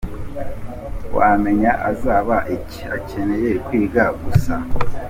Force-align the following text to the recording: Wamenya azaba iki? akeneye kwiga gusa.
Wamenya 1.17 1.71
azaba 1.91 2.37
iki? 2.55 2.81
akeneye 2.97 3.51
kwiga 3.65 4.03
gusa. 4.21 4.53